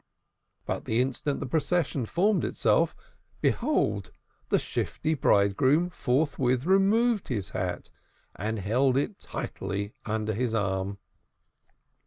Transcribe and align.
But 0.65 0.85
the 0.85 0.99
instant 0.99 1.41
the 1.41 1.45
procession 1.45 2.07
formed 2.07 2.43
itself, 2.43 2.95
behold 3.39 4.11
the 4.49 4.57
shifty 4.57 5.13
bridegroom 5.13 5.91
forthwith 5.91 6.65
removed 6.65 7.27
his 7.27 7.49
hat, 7.51 7.91
and 8.35 8.57
held 8.57 8.97
it 8.97 9.19
tightly 9.19 9.93
under 10.03 10.33
his 10.33 10.55
arm. 10.55 10.97